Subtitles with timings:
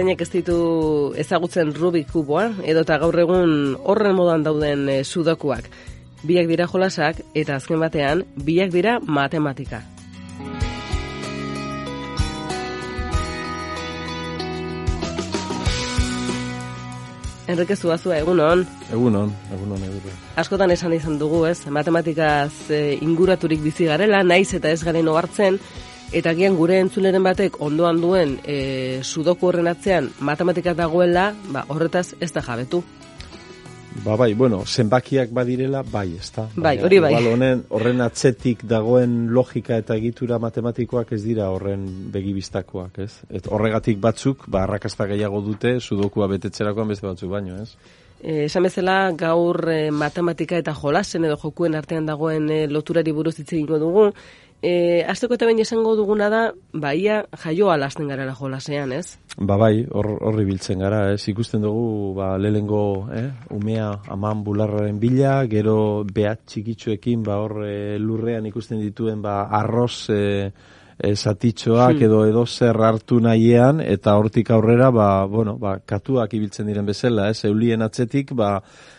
[0.00, 0.54] Zeinek ez ditu
[1.20, 3.50] ezagutzen Rubik kuboa, edo eta gaur egun
[3.84, 5.66] horren modan dauden e, sudokuak.
[6.24, 9.82] Biak dira jolasak, eta azken batean, biak dira matematika.
[17.50, 18.64] Enrique Zuazua, egunon.
[18.88, 20.18] Egunon, egunon, egunon.
[20.40, 21.58] Askotan esan izan dugu, ez?
[21.68, 25.60] Matematikaz e, inguraturik bizi garela, naiz eta ez garen ohartzen,
[26.12, 32.14] eta gian gure entzuleren batek ondoan duen e, sudoku horren atzean matematika dagoela, ba, horretaz
[32.20, 32.82] ez da jabetu.
[34.04, 36.46] Ba bai, bueno, zenbakiak badirela, bai, ez da.
[36.54, 37.12] Bai, hori bai.
[37.26, 43.12] honen, horren atzetik dagoen logika eta egitura matematikoak ez dira horren begibistakoak, ez?
[43.28, 47.74] Et horregatik batzuk, ba, arrakasta gehiago dute, sudokua betetzerakoan beste batzuk baino, ez?
[48.20, 53.38] E, esan bezala gaur e, matematika eta jolasen edo jokuen artean dagoen e, loturari buruz
[53.38, 54.10] hitz egingo dugu,
[54.62, 56.40] E, azteko eta bain esango duguna da,
[56.76, 59.16] baia jaioa lasten gara jolasean, ez?
[59.38, 61.22] Ba bai, horri biltzen gara, ez?
[61.32, 63.30] Ikusten dugu, ba, lehengo, eh?
[63.56, 70.10] umea aman bularraren bila, gero behat txikitsuekin, ba, hor e, lurrean ikusten dituen, ba, arroz,
[70.12, 70.52] e,
[71.04, 72.04] esatitxoak hmm.
[72.04, 77.30] edo edo zer hartu nahiean eta hortik aurrera ba, bueno, ba, katuak ibiltzen diren bezala,
[77.30, 78.52] ez, eulien atzetik ba,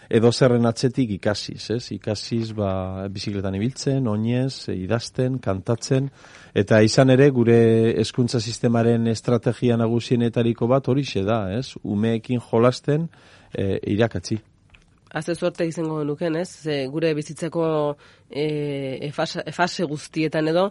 [0.10, 6.10] edo zerren atzetik ikasiz, ez, ikasiz ba, bizikletan ibiltzen, oinez, idazten, kantatzen,
[6.58, 7.60] eta izan ere gure
[8.02, 13.10] hezkuntza sistemaren estrategia nagusienetariko bat hori da, ez, umeekin jolasten
[13.54, 14.42] e, irakatzi.
[15.12, 16.48] Haze suerte izango nuken, ez?
[16.64, 17.64] Ze gure bizitzeko
[18.30, 20.70] e, efase guztietan edo,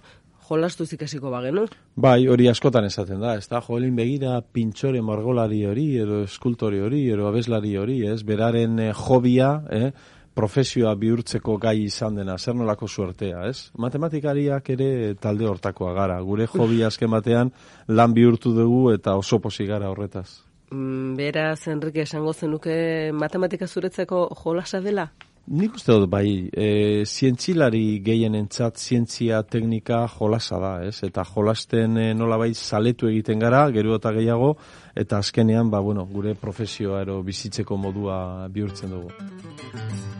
[0.51, 1.67] jolastu zikasiko bagenu.
[1.97, 7.05] Bai, hori askotan esaten da, ez da, joelin begira pintxore margolari hori, edo eskultori hori,
[7.15, 9.93] edo abeslari hori, ez, beraren eh, jobia, eh,
[10.35, 13.71] profesioa bihurtzeko gai izan dena, zer nolako suertea, ez?
[13.83, 14.91] Matematikariak ere
[15.21, 17.51] talde hortakoa gara, gure jobia azken batean
[17.89, 20.29] lan bihurtu dugu eta oso posi gara horretaz.
[20.71, 25.11] Mm, beraz, Enrique, esango zenuke matematika zuretzeko jolasa dela?
[25.51, 26.67] Nik uste dut, bai, e,
[27.03, 31.01] zientzilari gehien entzat, zientzia teknika jolasa da, ez?
[31.09, 34.53] Eta jolasten e, nola bai saletu egiten gara, gero eta gehiago,
[34.95, 40.20] eta azkenean, ba, bueno, gure profesioa ero bizitzeko modua bihurtzen dugu.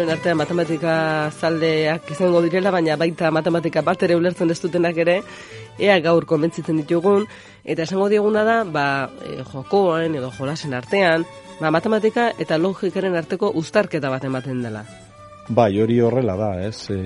[0.00, 0.92] Entzuren artean matematika
[1.28, 5.18] zaldeak izango direla, baina baita matematika bat ere ulertzen ez dutenak ere,
[5.78, 7.26] ea gaur komentzitzen ditugun,
[7.64, 11.26] eta esango dieguna da, ba, e, jokoen edo jolasen artean,
[11.60, 14.86] ba, matematika eta logikaren arteko uztarketa bat ematen dela.
[15.50, 16.88] Bai, hori horrela da, ez?
[16.88, 16.96] E,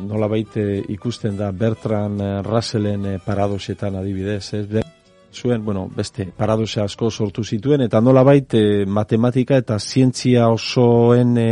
[0.00, 4.86] nola baite ikusten da Bertrand Russellen paradoxetan adibidez, ez?
[5.32, 11.50] zuen, bueno, beste paradoxe asko sortu zituen, eta nola baite matematika eta zientzia osoen e,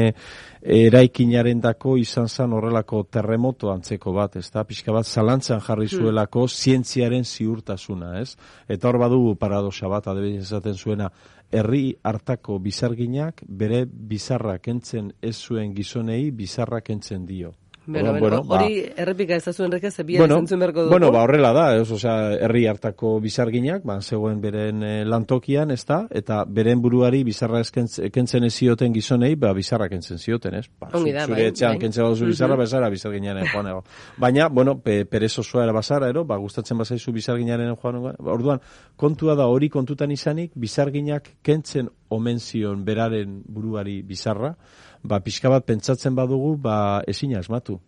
[0.63, 5.99] eraikinaren dako izan zan horrelako terremoto antzeko bat, ez da, pixka bat zalantzan jarri hmm.
[5.99, 6.55] zuelako hmm.
[6.55, 8.37] zientziaren ziurtasuna, ez?
[8.69, 11.11] Eta hor badugu paradoxa bat, adebez esaten zuena,
[11.53, 17.55] herri hartako bizarginak bere bizarrak entzen ez zuen gizonei bizarrak entzen dio.
[17.89, 20.91] Bueno, bueno, ba- hori ba, errepika ez zuen reke, ze bueno, zentzun berko dugu.
[20.91, 25.87] Bueno, ba, horrela da, ez, osea, herri hartako bizarginak, ba, zegoen beren e, lantokian, ez
[25.87, 30.67] da, eta beren buruari bizarra ekentzen ez zioten gizonei, ba, bizarra kentzen zioten, ez?
[30.79, 31.81] Ba, Ongi da, zure bai, etxean bai.
[31.87, 32.63] kentzen baduzu bizarra, mm -hmm.
[32.63, 33.83] bezara bizarginaren joan
[34.19, 38.61] Baina, bueno, pe, perez osoa era bazara, ero, ba, gustatzen bazaizu bizarginaren joan ba, orduan,
[38.97, 44.55] kontua da hori kontutan izanik, bizarginak kentzen omen zion beraren buruari bizarra,
[45.03, 47.79] ba, pixka bat pentsatzen badugu, ba, ezin asmatu.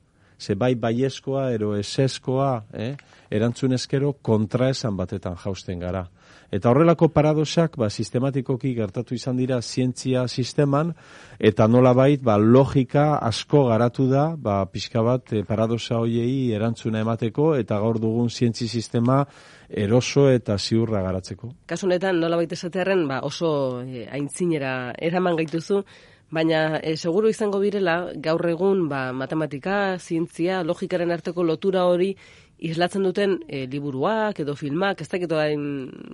[0.41, 2.95] Ze bai baieskoa, ero eseskoa, eh?
[3.31, 6.07] erantzun eskero kontra esan batetan jausten gara.
[6.51, 10.95] Eta horrelako paradosak, ba, sistematikoki gertatu izan dira zientzia sisteman,
[11.39, 17.05] eta nola bait, ba, logika asko garatu da, ba, pixka bat, e, paradosa hoiei erantzuna
[17.05, 19.23] emateko, eta gaur dugun zientzi sistema
[19.71, 21.53] eroso eta ziurra garatzeko.
[21.71, 25.85] Kasunetan, nola baita esatearen, ba, oso e, aintzinera eraman gaituzu,
[26.31, 32.13] Baina, e, seguru izango birela, gaur egun, ba, matematika, zientzia, logikaren arteko lotura hori
[32.61, 35.65] islatzen duten e, liburuak edo filmak, ez dakit hain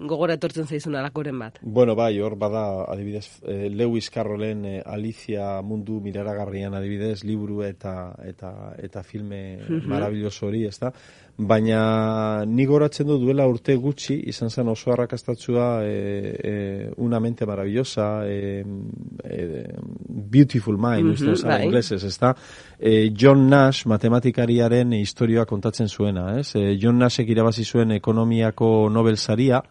[0.06, 1.58] gogora etortzen zaizun alakoren bat.
[1.62, 8.14] Bueno, bai, hor bada, adibidez, e, Lewis Carrollen e, Alicia mundu miraragarrian adibidez, liburu eta
[8.24, 10.90] eta eta filme mm maravilloso hori, ez da?
[11.36, 16.54] Baina ni goratzen du duela urte gutxi, izan zen oso arrakastatzua e, e,
[17.04, 18.64] una mente maravillosa, e,
[19.22, 19.66] e,
[20.08, 21.64] beautiful mind, mm -hmm, bai.
[21.64, 22.34] inglesez, ez da?
[22.78, 26.54] E, John Nash, matematikariaren historioa kontatzen zuena, ez?
[26.54, 29.62] E, John Nashek irabazi zuen ekonomiako Nobel saria,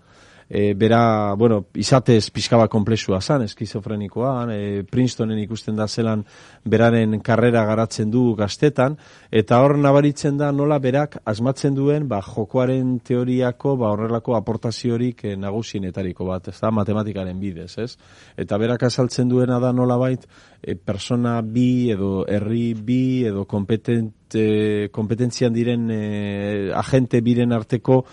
[0.50, 6.24] e, bera, bueno, izatez pixkaba komplexua zan, eskizofrenikoa, e, Princetonen ikusten da zelan
[6.64, 8.98] beraren karrera garatzen du gaztetan,
[9.32, 15.36] eta hor nabaritzen da nola berak asmatzen duen, ba, jokoaren teoriako, ba, horrelako aportaziorik e,
[15.40, 17.92] nagusienetariko bat, ez da, matematikaren bidez, ez?
[18.38, 20.28] Eta berak azaltzen duena da nola bait,
[20.62, 28.04] e, persona bi, edo herri bi, edo kompetent, e, kompetentzian diren e, agente biren arteko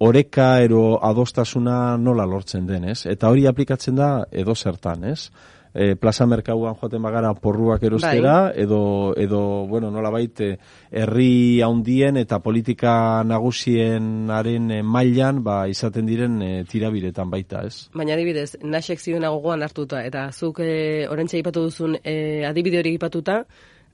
[0.00, 3.04] oreka ero adostasuna nola lortzen den, ez?
[3.06, 5.28] Eta hori aplikatzen da edo zertan, ez?
[5.70, 8.62] E, plaza merkauan joaten bagara porruak erostera, bai.
[8.64, 8.80] edo,
[9.14, 10.48] edo, bueno, nola baite,
[10.90, 12.94] herri haundien eta politika
[13.28, 17.90] nagusienaren e, mailan, ba, izaten diren e, tirabiretan baita, ez?
[17.94, 22.96] Baina adibidez, nasek zioen agogoan hartuta, eta zuk e, orentxe ipatu duzun e, adibide hori
[22.96, 23.44] ipatuta,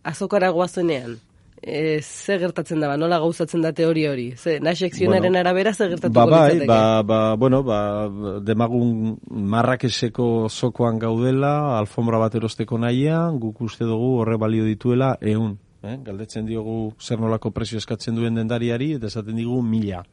[0.06, 1.18] azokara goazenean,
[1.62, 4.30] e, ze gertatzen da, ba, nola gauzatzen da teoria hori?
[4.36, 8.08] Ze, nasekzionaren bueno, arabera ze gertatuko ba, bai, ba, ba, bueno, ba,
[8.40, 15.56] demagun marrakeseko zokoan gaudela, alfombra bat erosteko nahian, guk uste dugu horre balio dituela eun.
[15.82, 15.98] Eh?
[16.02, 20.04] Galdetzen diogu zer nolako presio eskatzen duen dendariari, eta esaten digu mila.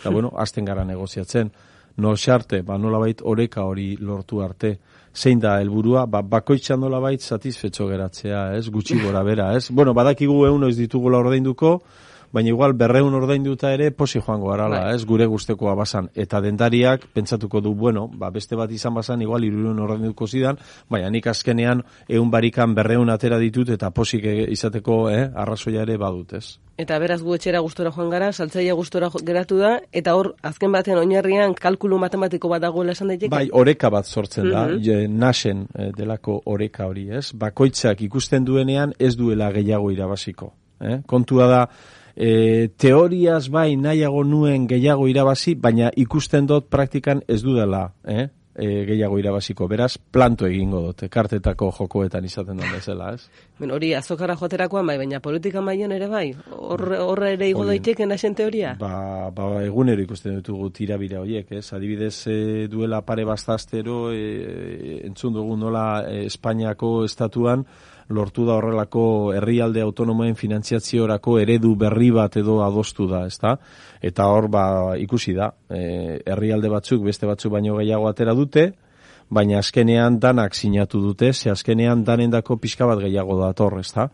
[0.00, 1.52] Eta, bueno, azten gara negoziatzen.
[1.98, 4.76] No xarte, ba, nola bait, oreka hori lortu arte
[5.18, 9.66] zein da helburua ba, bakoitzan nola bait satisfetxo geratzea, ez, gutxi gora bera, ez?
[9.74, 11.78] Bueno, badakigu egun oiz ditugula ordainduko,
[12.32, 14.94] baina igual berreun ordainduta ere posi joango arala, bai.
[14.94, 16.10] ez, gure guztekoa basan.
[16.14, 20.58] Eta dendariak pentsatuko du, bueno, ba, beste bat izan basan, igual irurun ordainduko zidan,
[20.90, 25.98] baina nik azkenean egun barikan berreun atera ditut eta posik e, izateko eh, arrazoia ere
[25.98, 26.58] badut, ez?
[26.78, 31.00] Eta beraz gu etxera gustora joan gara, saltzaia gustora geratu da, eta hor, azken batean
[31.00, 33.32] oinarrian kalkulu matematiko bat dagoela esan daiteke?
[33.32, 37.32] Bai, oreka bat sortzen da, mm nasen eh, delako oreka hori, ez?
[37.34, 40.52] Bakoitzak ikusten duenean ez duela gehiago irabaziko.
[40.80, 41.00] Eh?
[41.06, 41.62] Kontua da,
[42.18, 48.26] e, teoriaz bai nahiago nuen gehiago irabazi, baina ikusten dut praktikan ez dudala, eh?
[48.58, 49.68] E, gehiago irabaziko.
[49.70, 53.28] Beraz, planto egingo dut, kartetako jokoetan izaten dut bezala, ez?
[53.60, 56.24] Ben, hori, azokara joaterakoan bai, baina politika mailan ere bai?
[56.58, 58.72] Horra ere igo daiteke nasen teoria?
[58.80, 61.68] Ba, ba, egunero ikusten ditugu tirabira horiek, ez?
[61.78, 67.62] Adibidez, e, duela pare bastaztero, e, entzun dugu nola e, Espainiako estatuan,
[68.08, 69.04] lortu da horrelako
[69.36, 73.56] herrialde autonomoen finantziaziorako eredu berri bat edo adostu da, ezta?
[74.02, 74.64] Eta hor ba
[74.98, 78.72] ikusi da, e, herrialde batzuk beste batzuk baino gehiago atera dute,
[79.28, 84.08] baina azkenean danak sinatu dute, ze azkenean danendako pixka bat gehiago dator, ezta?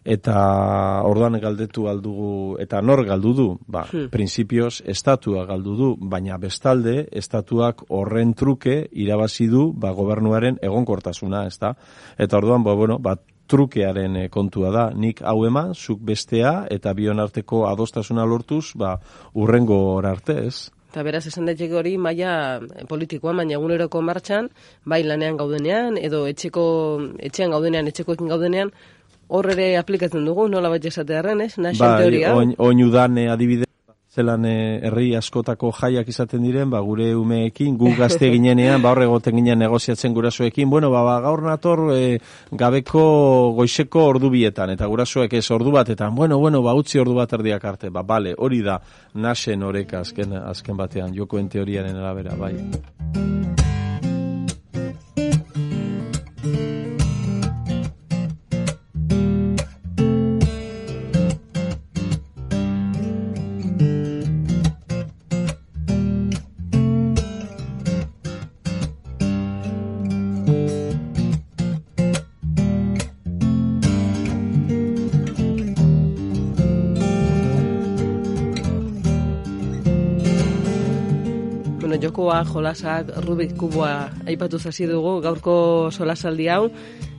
[0.00, 4.08] Eta orduan galdetu aldugu, eta nor galdu du, ba, hmm.
[4.12, 11.74] prinsipioz, estatua galdu du, baina bestalde, estatuak horren truke irabazi du, ba, gobernuaren egonkortasuna, ezta?
[12.16, 13.18] Eta orduan, ba, bueno, ba,
[13.50, 14.88] trukearen eh, kontua da.
[14.94, 18.96] Nik hau eman, zuk bestea, eta bion arteko adostasuna lortuz, ba,
[19.34, 20.70] urrengo arte, ez?
[20.90, 24.50] Eta beraz, esan daiteke hori, maia eh, politikoa, baina eguneroko martxan,
[24.84, 26.64] bai lanean gaudenean, edo etxeko,
[27.30, 28.74] etxean gaudenean, etxekoekin gaudenean,
[29.30, 31.54] hor ere aplikatzen dugu, nola bat esatearen, ez?
[31.58, 32.34] Naxen bai, teoria.
[32.34, 33.69] Oin, oin eh, adibide
[34.10, 39.06] zelan eh, herri askotako jaiak izaten diren, ba, gure umeekin, gu gazte ginenean, ba, horre
[39.06, 42.18] goten ginen negoziatzen gurasoekin, bueno, ba, ba gaur nator e,
[42.50, 43.04] gabeko
[43.58, 47.64] goizeko ordu bietan, eta gurasoek ez ordu batetan, bueno, bueno, ba, utzi ordu bat erdiak
[47.64, 48.80] arte, ba, bale, hori da,
[49.14, 53.39] nasen oreka azken, azken batean, jokoen teoriaren arabera, bai.
[82.20, 86.68] Jokoa, jolasak, Rubik kuboa aipatu zazi dugu, gaurko solasaldi hau,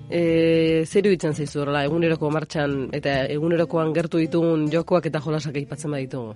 [0.09, 5.97] e, zer iruditzen zaizu horrela, eguneroko martxan, eta egunerokoan gertu ditugun jokoak eta jolasak aipatzen
[5.97, 6.35] baditugu?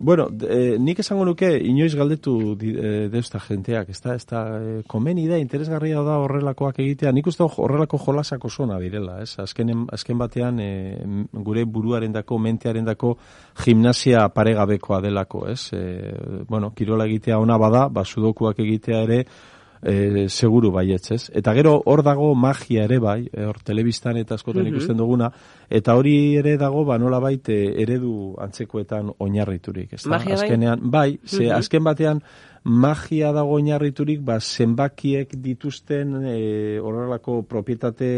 [0.00, 4.42] Bueno, e, nik esango nuke, inoiz galdetu di, e, deusta jenteak, ez da, ez da,
[4.54, 9.32] e, komeni da, interesgarria da horrelakoak egitea, nik uste horrelako jolasako zona direla, ez?
[9.42, 10.70] Azken, azken batean, e,
[11.32, 13.16] gure buruaren dako, mentearen dako,
[13.64, 15.72] gimnasia paregabekoa delako, ez?
[15.74, 16.14] E,
[16.46, 19.24] bueno, kirola egitea ona bada, ba, sudokuak egitea ere,
[19.82, 21.22] e, seguru baietz, ez?
[21.34, 25.30] Eta gero hor dago magia ere bai, e, hor telebistan eta askotan mm ikusten duguna,
[25.70, 30.42] eta hori ere dago, ba nola baite eredu antzekoetan oinarriturik, ez Magia bai?
[30.44, 32.22] Azkenean, bai, ze azken batean,
[32.68, 36.34] magia dago oinarriturik, ba, zenbakiek dituzten e,
[36.84, 38.08] horrelako propietate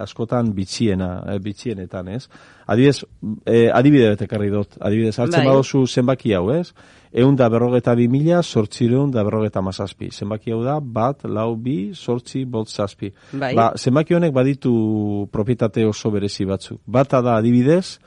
[0.00, 2.28] askotan bitxiena, e, bitxienetan, ez?
[2.70, 3.02] Adibidez,
[3.44, 5.48] e, adibide betekarri dut, adibidez, hartzen Bai.
[5.50, 6.70] badozu zenbaki hau, ez?
[7.10, 10.12] Eun da berrogeta bi mila, sortzireun da berrogeta mazazpi.
[10.14, 13.10] Zenbaki hau da, bat, lau, bi, sortzi, bolt zazpi.
[13.32, 13.56] Bai.
[13.58, 14.72] Ba, zenbaki honek baditu
[15.34, 16.78] propietate oso berezi batzuk.
[16.86, 17.98] Bata da adibidez,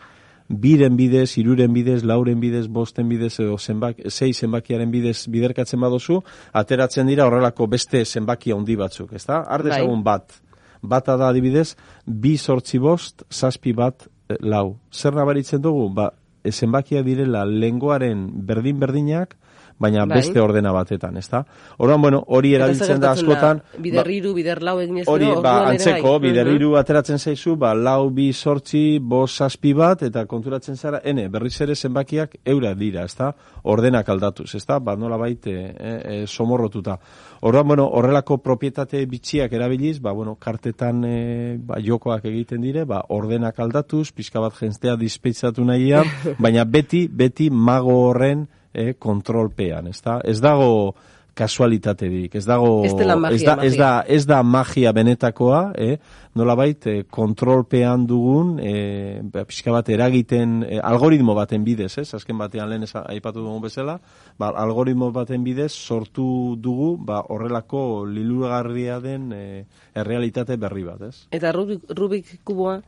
[0.48, 6.22] biren bidez, iruren bidez, lauren bidez, bosten bidez, edo zenbak, sei zenbakiaren bidez biderkatzen badozu,
[6.54, 9.44] ateratzen dira horrelako beste zenbaki handi batzuk, ezta?
[9.48, 9.86] Har Bai.
[10.04, 10.42] bat.
[10.82, 14.80] Bata da adibidez, bi sortzi bost, zazpi bat, eh, lau.
[14.92, 15.90] Zer nabaritzen dugu?
[15.94, 16.12] Ba,
[16.44, 19.38] e, zenbakia direla lengoaren berdin-berdinak,
[19.80, 20.18] baina Bai.
[20.20, 21.44] beste ordena batetan, ezta?
[21.78, 23.62] Orduan, bueno, hori erabiltzen da askotan...
[23.64, 26.30] ba, Bider hiru, bider lau egin ez Hori, ba, ere antzeko, bai.
[26.30, 31.28] bider hiru ateratzen zaizu, ba, lau, bi, sortzi, bos, zazpi bat, eta konturatzen zara, ene,
[31.34, 33.34] berriz ere zenbakiak eura dira, ezta?
[33.64, 34.80] Ordenak aldatuz, ezta?
[34.80, 36.98] Ba, nola baite, e, e, somorrotuta.
[37.42, 43.04] Orduan, bueno, horrelako propietate bitxiak erabiliz, ba, bueno, kartetan e, ba, jokoak egiten dire, ba,
[43.10, 46.08] ordenak aldatuz, pixka bat jentztea dispeitzatu nahian,
[46.44, 50.20] baina beti, beti mago horren e, kontrolpean, ezta?
[50.24, 50.96] Ez dago
[51.34, 53.78] kasualitaterik, ez dago Ez magia, ez da, ez magia.
[53.78, 55.98] da ez da magia benetakoa, eh?
[56.36, 62.14] nolabait eh, kontrolpean dugun, eh, ba, pixka bat eragiten, eh, algoritmo baten bidez, ez?
[62.14, 64.00] azken batean lehen esa- aipatu dugun bezala,
[64.38, 69.66] ba, algoritmo baten bidez sortu dugu ba, horrelako lilugarria den eh,
[69.96, 71.28] errealitate berri bat, ez?
[71.32, 72.80] Eta Rubik, Rubik kuboa,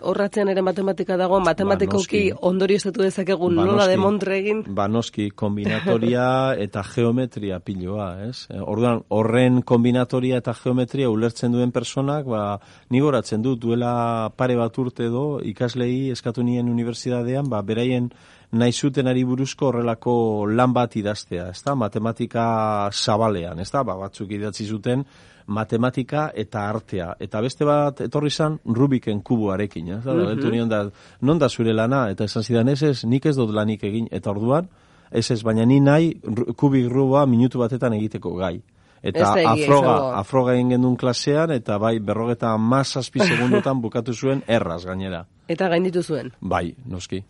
[0.00, 2.38] horratzean ere matematika dago, matematikoki noski.
[2.48, 4.62] ondorio estatu dezakegun Ba, nola demontre egin.
[4.74, 6.28] Ba, noski, kombinatoria
[6.66, 8.46] eta geometria piloa, ez?
[8.50, 12.42] Eh, Orduan, horren kombinatoria eta geometria ulertzen duen personak, ba,
[12.90, 18.10] ni goratzen dut, duela pare bat urte edo, ikaslei eskatu nien unibertsitatean, ba, beraien
[18.52, 20.12] nahi zutenari buruzko horrelako
[20.48, 21.74] lan bat idaztea, ezta?
[21.76, 22.44] Matematika
[22.92, 23.84] zabalean, ezta?
[23.84, 25.04] Ba, batzuk idatzi zuten
[25.48, 27.12] matematika eta artea.
[27.20, 30.04] Eta beste bat etorri zan Rubiken kuboarekin, ez?
[30.04, 30.50] Mm -hmm.
[30.50, 30.90] nion da,
[31.20, 32.10] non da zure lana?
[32.10, 34.08] Eta esan zidan, ez ez, nik ez dut lanik egin.
[34.10, 34.68] Eta orduan,
[35.10, 36.20] ez ez, baina ni nahi
[36.56, 38.60] kubik ruboa minutu batetan egiteko gai.
[39.02, 44.84] Eta egia afroga, afroga egin gendun klasean, eta bai, berrogeta mazazpi segundotan bukatu zuen erraz
[44.84, 45.24] gainera.
[45.48, 46.32] Eta gainditu zuen.
[46.40, 47.24] Bai, noski.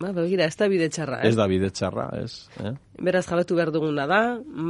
[0.00, 1.34] Ba, begira, ez da bide txarra, ez?
[1.34, 2.46] Ez da bide txarra, ez.
[2.64, 2.70] Eh?
[3.04, 4.20] Beraz jabetu behar duguna da,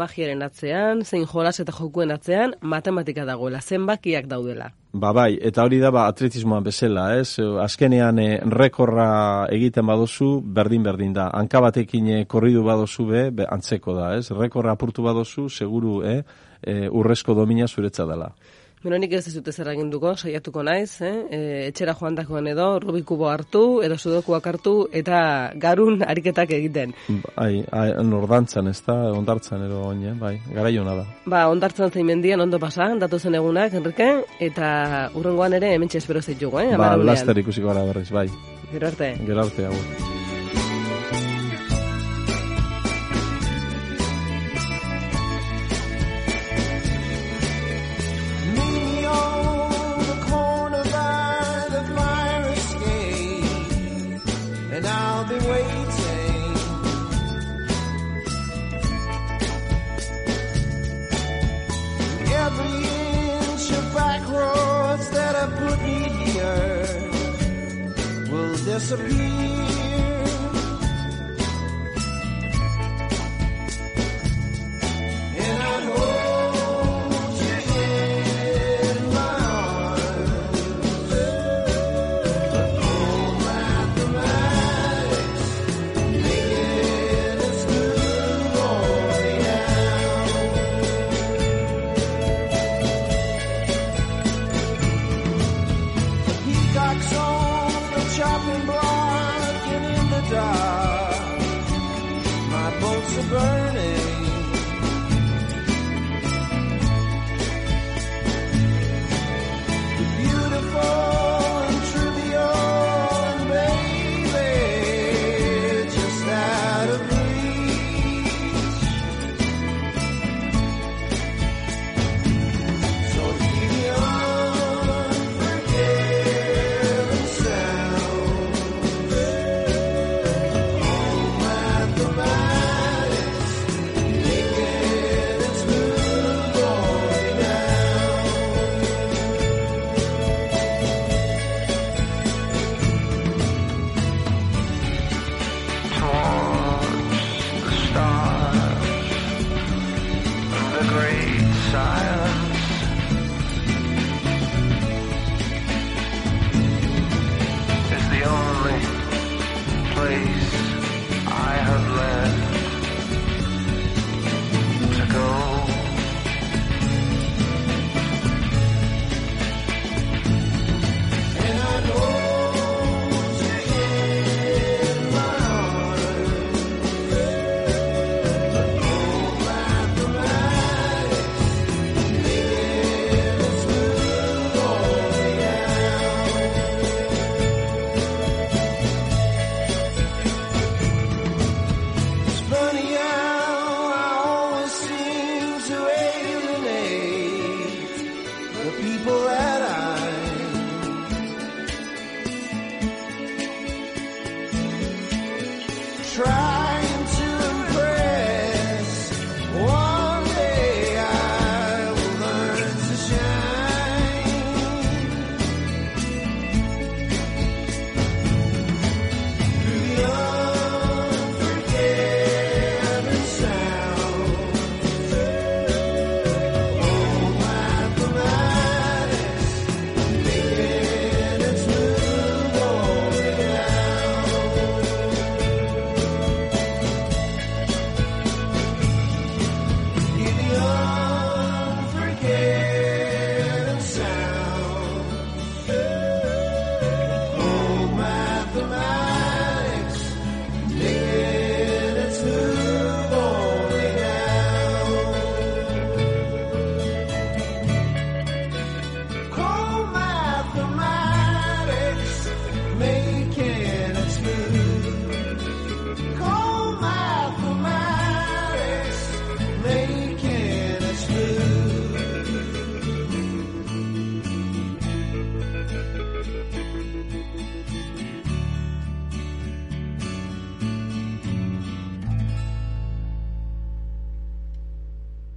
[0.00, 4.72] magiaren atzean, zein jolas eta jokuen atzean, matematika dagoela, zenbakiak daudela.
[4.90, 7.38] Ba bai, eta hori da ba atletismoan bezala, ez?
[7.62, 11.28] Azkenean eh, rekorra egiten badozu, berdin-berdin da.
[11.38, 14.32] Hanka batekin eh, korridu badozu be, be, antzeko da, ez?
[14.34, 16.24] Rekorra apurtu badozu, seguru, eh?
[16.66, 18.32] eh, urrezko domina zuretza dela.
[18.80, 21.12] Beno, nik ez dute zer aginduko, saiatuko naiz, eh?
[21.28, 25.18] E, etxera joan dakoan edo, Rubikubo hartu, edo sudokuak hartu, eta
[25.60, 26.94] garun ariketak egiten.
[27.26, 31.04] Bai, ai, nordantzan, ez da, ondartzan edo oin, bai, garaiona da.
[31.28, 34.08] Ba, ondartzan zein mendian ondo pasa, datu zen egunak, Enrique,
[34.48, 36.72] eta urrengoan ere hemen espero zaitugu, eh?
[36.80, 38.30] Ba, laster ikusiko gara berriz, bai.
[38.72, 39.12] Gero arte.
[39.26, 40.19] Gero arte, agur.
[54.80, 56.56] And I'll be waiting.
[62.44, 62.76] Every
[63.36, 66.86] inch of back roads that have put me here
[68.30, 69.69] will disappear.